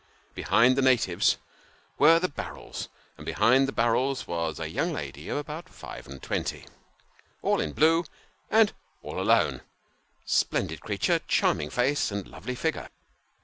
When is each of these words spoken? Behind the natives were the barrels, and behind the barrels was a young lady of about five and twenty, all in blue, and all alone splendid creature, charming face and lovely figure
Behind 0.33 0.75
the 0.75 0.81
natives 0.81 1.37
were 1.99 2.17
the 2.19 2.27
barrels, 2.27 2.89
and 3.17 3.23
behind 3.23 3.67
the 3.67 3.71
barrels 3.71 4.25
was 4.25 4.59
a 4.59 4.67
young 4.67 4.91
lady 4.93 5.29
of 5.29 5.37
about 5.37 5.69
five 5.69 6.07
and 6.07 6.19
twenty, 6.23 6.65
all 7.43 7.61
in 7.61 7.71
blue, 7.73 8.05
and 8.49 8.73
all 9.03 9.21
alone 9.21 9.61
splendid 10.25 10.81
creature, 10.81 11.19
charming 11.27 11.69
face 11.69 12.09
and 12.11 12.27
lovely 12.27 12.55
figure 12.55 12.89